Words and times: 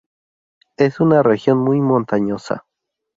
Es 0.77 0.99
una 0.99 1.21
región 1.21 1.59
muy 1.59 1.79
montañosa. 1.79 2.65